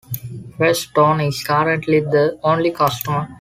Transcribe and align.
Firestone 0.57 1.21
is 1.27 1.43
currently 1.43 1.99
the 1.99 2.39
only 2.43 2.71
customer. 2.71 3.29